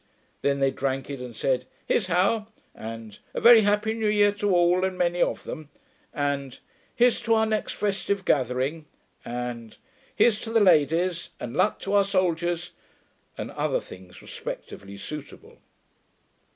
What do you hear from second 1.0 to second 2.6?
it, and said 'Here's how,'